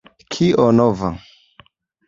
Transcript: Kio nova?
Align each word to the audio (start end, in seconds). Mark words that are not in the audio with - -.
Kio 0.35 0.65
nova? 0.79 1.13